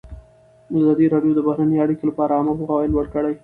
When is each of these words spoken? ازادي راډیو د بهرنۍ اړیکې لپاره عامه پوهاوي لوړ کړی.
ازادي 0.77 1.05
راډیو 1.13 1.31
د 1.35 1.39
بهرنۍ 1.47 1.77
اړیکې 1.81 2.03
لپاره 2.09 2.31
عامه 2.37 2.53
پوهاوي 2.59 2.87
لوړ 2.91 3.05
کړی. 3.13 3.33